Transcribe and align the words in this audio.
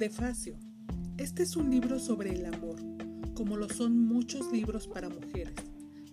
Prefacio. 0.00 0.56
Este 1.18 1.42
es 1.42 1.56
un 1.56 1.68
libro 1.68 1.98
sobre 1.98 2.30
el 2.30 2.46
amor, 2.46 2.76
como 3.34 3.58
lo 3.58 3.68
son 3.68 3.98
muchos 3.98 4.50
libros 4.50 4.88
para 4.88 5.10
mujeres. 5.10 5.52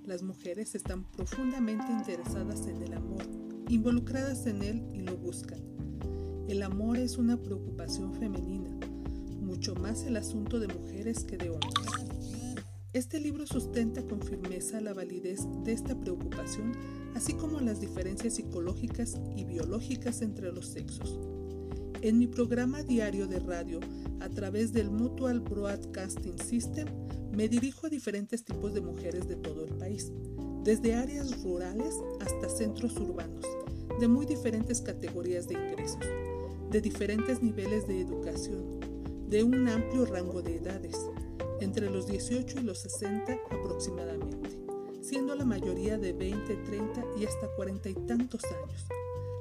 Las 0.05 0.23
mujeres 0.23 0.75
están 0.75 1.10
profundamente 1.10 1.86
interesadas 1.89 2.68
en 2.68 2.81
el 2.81 2.92
amor, 2.92 3.23
involucradas 3.70 4.45
en 4.45 4.62
él 4.62 4.84
y 4.94 5.04
lo 5.04 5.16
buscan. 5.16 5.62
El 6.50 6.63
amor 6.63 6.98
es 6.98 7.18
una 7.18 7.41
preocupación 7.41 8.13
femenina, 8.13 8.77
mucho 9.39 9.73
más 9.73 10.04
el 10.04 10.17
asunto 10.17 10.59
de 10.59 10.67
mujeres 10.67 11.23
que 11.23 11.38
de 11.38 11.52
hombres. 11.52 11.73
Este 12.91 13.22
libro 13.22 13.48
sustenta 13.48 14.05
con 14.05 14.22
firmeza 14.22 14.81
la 14.81 14.94
validez 14.94 15.48
de 15.63 15.72
esta 15.72 15.98
preocupación, 15.98 16.73
así 17.16 17.31
como 17.35 17.62
las 17.62 17.80
diferencias 17.80 18.34
psicológicas 18.34 19.16
y 19.38 19.45
biológicas 19.45 20.22
entre 20.23 20.52
los 20.52 20.67
sexos. 20.67 21.17
En 22.02 22.20
mi 22.20 22.28
programa 22.28 22.84
diario 22.84 23.28
de 23.28 23.40
radio, 23.40 23.80
a 24.20 24.30
través 24.30 24.72
del 24.72 24.92
Mutual 24.92 25.40
Broadcasting 25.40 26.38
System, 26.38 26.88
me 27.32 27.50
dirijo 27.50 27.88
a 27.88 27.90
diferentes 27.90 28.44
tipos 28.44 28.76
de 28.76 28.82
mujeres 28.82 29.28
de 29.28 29.36
todo 29.36 29.66
el 29.66 29.73
país, 29.78 30.12
desde 30.64 30.94
áreas 30.94 31.44
rurales 31.44 31.96
hasta 32.20 32.50
centros 32.50 32.96
urbanos, 32.98 33.44
de 34.00 34.08
muy 34.08 34.28
diferentes 34.28 34.80
categorías 34.82 35.48
de 35.48 35.56
ingresos, 35.56 36.06
de 36.70 36.82
diferentes 36.82 37.42
niveles 37.42 37.88
de 37.88 38.00
educación, 38.00 38.80
de 39.28 39.44
un 39.44 39.68
amplio 39.68 40.06
rango 40.06 40.44
de 40.44 40.58
edades, 40.58 40.98
entre 41.62 41.90
los 41.90 42.06
18 42.06 42.59
y 42.59 42.64
los 42.64 42.78
60 42.78 43.40
aproximadamente, 43.50 44.50
siendo 45.02 45.36
la 45.36 45.45
mayoría 45.45 45.98
de 45.98 46.14
20, 46.14 46.58
30 46.58 47.06
y 47.20 47.26
hasta 47.26 47.48
40 47.56 47.90
y 47.90 47.95
tantos 48.06 48.44
años. 48.44 48.86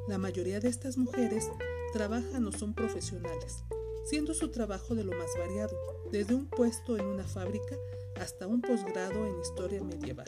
La 0.08 0.16
mayoría 0.16 0.60
de 0.60 0.68
estas 0.68 0.96
mujeres 0.96 1.50
trabajan 1.96 2.46
o 2.46 2.52
son 2.52 2.74
profesionales, 2.74 3.64
siendo 4.04 4.34
su 4.34 4.50
trabajo 4.50 4.94
de 4.94 5.02
lo 5.02 5.12
más 5.12 5.30
variado, 5.38 5.74
desde 6.12 6.34
un 6.34 6.44
puesto 6.44 6.98
en 6.98 7.06
una 7.06 7.24
fábrica 7.24 7.74
hasta 8.20 8.46
un 8.46 8.60
posgrado 8.60 9.26
en 9.26 9.40
historia 9.40 9.82
medieval. 9.82 10.26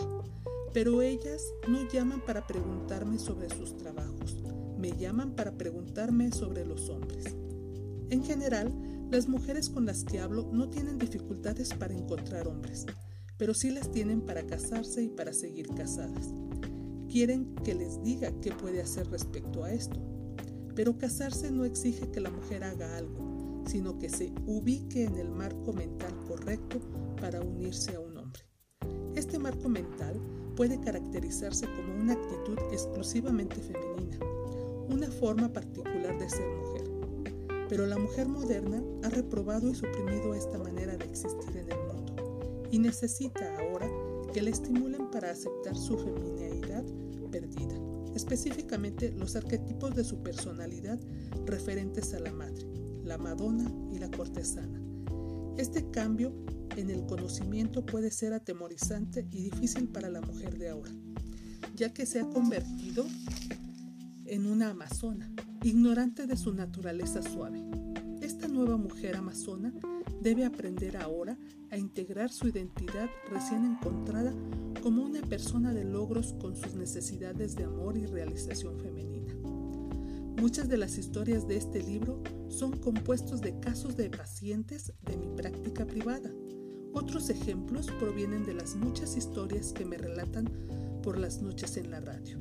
Pero 0.73 1.03
ellas 1.03 1.43
no 1.69 1.87
llaman 1.87 2.23
para 2.23 2.47
preguntarme 2.47 3.19
sobre 3.19 3.51
sus 3.51 3.77
trabajos, 3.77 4.39
me 4.79 4.93
llaman 4.93 5.37
para 5.37 5.59
preguntarme 5.59 6.33
sobre 6.33 6.65
los 6.65 6.89
hombres. 6.89 7.37
En 8.09 8.25
general, 8.25 8.73
las 9.11 9.29
mujeres 9.29 9.69
con 9.69 9.85
las 9.85 10.05
que 10.05 10.21
hablo 10.21 10.49
no 10.51 10.71
tienen 10.71 10.97
dificultades 10.97 11.75
para 11.75 11.93
encontrar 11.93 12.49
hombres, 12.49 12.87
pero 13.37 13.53
sí 13.53 13.71
las 13.71 13.91
tienen 13.91 14.23
para 14.23 14.47
casarse 14.47 15.03
y 15.03 15.09
para 15.11 15.35
seguir 15.35 15.69
casadas. 15.75 16.29
Quieren 17.11 17.55
que 17.57 17.75
les 17.75 18.03
diga 18.03 18.33
qué 18.41 18.53
puede 18.53 18.81
hacer 18.81 19.11
respecto 19.11 19.65
a 19.65 19.73
esto. 19.75 20.18
Pero 20.79 20.97
casarse 20.97 21.51
no 21.51 21.65
exige 21.65 22.09
que 22.13 22.21
la 22.21 22.31
mujer 22.31 22.63
haga 22.63 22.97
algo, 22.97 23.65
sino 23.67 23.99
que 23.99 24.09
se 24.09 24.33
ubique 24.47 25.03
en 25.03 25.17
el 25.17 25.29
marco 25.29 25.73
mental 25.73 26.15
correcto 26.29 26.79
para 27.21 27.41
unirse 27.41 27.97
a 27.97 28.01
un 28.01 28.17
hombre. 28.17 28.43
Este 29.17 29.41
marco 29.41 29.69
mental 29.69 30.21
puede 30.55 30.79
caracterizarse 30.79 31.67
como 31.67 31.97
una 32.01 32.13
actitud 32.13 32.59
exclusivamente 32.71 33.57
femenina, 33.57 34.21
una 34.89 35.11
forma 35.11 35.53
particular 35.53 36.17
de 36.17 36.31
ser 36.31 36.47
mujer 36.47 36.89
pero 37.69 37.87
la 37.87 37.99
mujer 37.99 38.29
moderna 38.29 38.83
ha 39.05 39.11
reprobado 39.11 39.69
y 39.69 39.75
suprimido 39.75 40.33
esta 40.35 40.59
manera 40.59 40.97
de 40.97 41.05
existir 41.05 41.57
en 41.57 41.71
el 41.71 41.79
mundo 41.87 42.67
y 42.71 42.79
necesita 42.79 43.58
que 44.33 44.43
la 44.43 44.51
estimulen 44.51 45.11
para 45.11 45.31
aceptar 45.31 45.77
su 45.77 45.97
femineidad 45.99 46.85
perdida, 47.31 47.75
específicamente 48.15 49.13
los 49.13 49.37
arquetipos 49.37 49.95
de 49.95 50.05
su 50.05 50.23
personalidad 50.23 50.99
referentes 51.47 52.15
a 52.15 52.21
la 52.21 52.33
madre, 52.33 52.67
la 53.05 53.19
madonna 53.19 53.71
y 53.93 53.99
la 53.99 54.11
cortesana. 54.11 54.83
Este 55.57 55.91
cambio 55.91 56.33
en 56.77 56.91
el 56.91 57.05
conocimiento 57.07 57.85
puede 57.85 58.11
ser 58.11 58.33
atemorizante 58.33 59.27
y 59.31 59.51
difícil 59.51 59.89
para 59.89 60.09
la 60.09 60.21
mujer 60.21 60.59
de 60.59 60.71
ahora, 60.71 60.93
ya 61.75 61.93
que 61.93 62.07
se 62.07 62.21
ha 62.21 62.29
convertido 62.29 63.07
en 64.27 64.47
una 64.47 64.71
amazona, 64.71 65.33
ignorante 65.63 66.27
de 66.27 66.37
su 66.37 66.53
naturaleza 66.53 67.23
suave. 67.23 67.65
Nueva 68.59 68.77
mujer 68.77 69.15
amazona 69.15 69.73
debe 70.21 70.45
aprender 70.45 70.97
ahora 70.97 71.39
a 71.71 71.79
integrar 71.79 72.29
su 72.29 72.49
identidad 72.49 73.09
recién 73.31 73.65
encontrada 73.65 74.35
como 74.83 75.05
una 75.05 75.21
persona 75.21 75.73
de 75.73 75.85
logros 75.85 76.35
con 76.41 76.57
sus 76.57 76.75
necesidades 76.75 77.55
de 77.55 77.63
amor 77.63 77.97
y 77.97 78.07
realización 78.07 78.77
femenina. 78.81 79.33
Muchas 80.41 80.69
de 80.69 80.77
las 80.77 80.99
historias 80.99 81.47
de 81.47 81.57
este 81.57 81.85
libro 81.85 82.21
son 82.49 82.77
compuestos 82.79 83.41
de 83.41 83.61
casos 83.61 83.97
de 83.97 84.11
pacientes 84.11 84.93
de 85.03 85.17
mi 85.17 85.29
práctica 85.37 85.87
privada. 85.87 86.33
Otros 86.93 87.31
ejemplos 87.31 87.87
provienen 88.01 88.45
de 88.45 88.55
las 88.55 88.75
muchas 88.75 89.17
historias 89.17 89.73
que 89.73 89.85
me 89.85 89.99
relatan 89.99 90.51
por 91.09 91.19
las 91.19 91.41
noches 91.41 91.79
en 91.79 91.91
la 91.91 92.01
radio. 92.01 92.37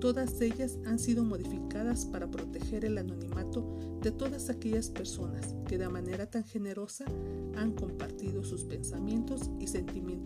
Todas 0.00 0.40
ellas 0.40 0.78
han 0.86 0.98
sido 0.98 1.24
modificadas 1.24 2.06
para 2.06 2.30
proteger 2.30 2.86
el 2.86 2.96
anonimato 2.96 3.78
de 4.00 4.10
todas 4.10 4.48
aquellas 4.48 4.88
personas 4.88 5.54
que 5.68 5.76
de 5.76 5.90
manera 5.90 6.24
tan 6.24 6.42
generosa 6.42 7.04
han 7.54 7.74
compartido 7.74 8.44
sus 8.44 8.64
pensamientos 8.64 9.50
y 9.60 9.66
sentimientos. 9.66 10.17